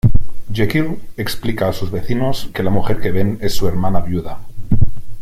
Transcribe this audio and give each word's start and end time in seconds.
Jekyll 0.51 0.99
explica 1.15 1.67
a 1.67 1.73
sus 1.73 1.91
vecinos 1.91 2.49
que 2.55 2.63
la 2.63 2.71
mujer 2.71 2.99
que 2.99 3.11
ven 3.11 3.37
es 3.39 3.53
su 3.53 3.67
hermana 3.67 3.99
viuda. 3.99 4.39